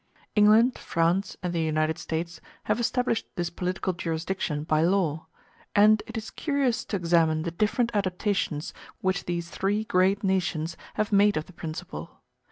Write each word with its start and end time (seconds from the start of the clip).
England, 0.35 0.79
France, 0.79 1.37
and 1.43 1.53
the 1.53 1.61
United 1.61 1.99
States 1.99 2.41
have 2.63 2.79
established 2.79 3.27
this 3.35 3.51
political 3.51 3.93
jurisdiction 3.93 4.63
by 4.63 4.81
law; 4.81 5.27
and 5.75 6.01
it 6.07 6.17
is 6.17 6.31
curious 6.31 6.83
to 6.83 6.95
examine 6.95 7.43
the 7.43 7.51
different 7.51 7.91
adaptations 7.93 8.73
which 9.01 9.25
these 9.25 9.51
three 9.51 9.83
great 9.83 10.23
nations 10.23 10.75
have 10.95 11.11
made 11.11 11.37
of 11.37 11.45
the 11.45 11.53
principle. 11.53 12.19